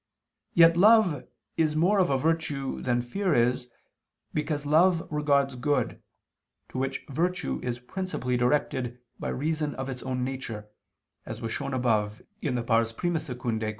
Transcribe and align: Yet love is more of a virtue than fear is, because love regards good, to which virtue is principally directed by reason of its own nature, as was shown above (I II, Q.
Yet 0.55 0.75
love 0.75 1.25
is 1.57 1.75
more 1.75 1.99
of 1.99 2.09
a 2.09 2.17
virtue 2.17 2.81
than 2.81 3.03
fear 3.03 3.35
is, 3.35 3.69
because 4.33 4.65
love 4.65 5.07
regards 5.11 5.53
good, 5.53 6.01
to 6.69 6.79
which 6.79 7.05
virtue 7.09 7.59
is 7.61 7.77
principally 7.77 8.35
directed 8.35 8.99
by 9.19 9.29
reason 9.29 9.75
of 9.75 9.89
its 9.89 10.01
own 10.01 10.23
nature, 10.23 10.67
as 11.27 11.39
was 11.39 11.51
shown 11.51 11.75
above 11.75 12.23
(I 12.43 12.47
II, 12.47 12.95
Q. 12.97 13.61